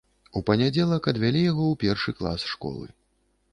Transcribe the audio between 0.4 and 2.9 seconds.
панядзелак адвялі яго ў першы клас школы.